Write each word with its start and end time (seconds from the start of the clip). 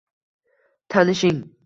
Tanishing 0.89 1.43